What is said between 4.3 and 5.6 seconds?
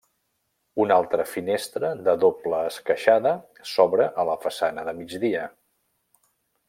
la façana de migdia.